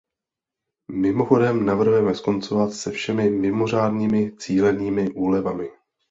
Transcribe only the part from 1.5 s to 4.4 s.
navrhujeme skoncovat se všemi mimořádnými